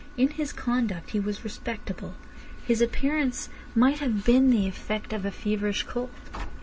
In 0.17 0.29
his 0.29 0.51
conduct 0.51 1.11
he 1.11 1.19
was 1.19 1.43
respectable. 1.43 2.15
His 2.65 2.81
appearance 2.81 3.49
might 3.75 3.99
have 3.99 4.25
been 4.25 4.49
the 4.49 4.65
effect 4.67 5.13
of 5.13 5.25
a 5.25 5.31
feverish 5.31 5.83
cold. 5.83 6.09